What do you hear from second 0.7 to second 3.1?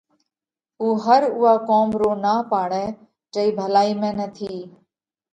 اُو ھر اُوئا ڪوم رو نا پاڙئھ